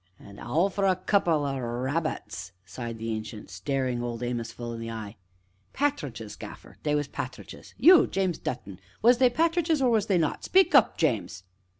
[0.19, 4.79] "An' all for a couple o' rabbits!" sighed the Ancient, staring Old Amos full in
[4.79, 5.15] the eye.
[5.73, 10.43] "Pa'tridges, Gaffer, they was pa'tridges you, James Dutton was they pa'tridges or was they not
[10.43, 11.43] speak up, James."